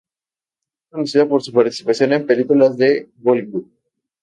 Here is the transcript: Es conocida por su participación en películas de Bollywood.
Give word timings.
Es 0.81 0.89
conocida 0.93 1.29
por 1.29 1.43
su 1.43 1.51
participación 1.51 2.11
en 2.13 2.25
películas 2.25 2.75
de 2.75 3.11
Bollywood. 3.19 3.65